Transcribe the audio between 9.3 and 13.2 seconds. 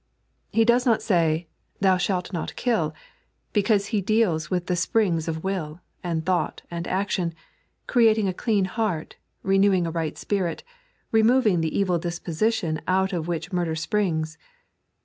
renewing a right spirit, removing the evil dispontion out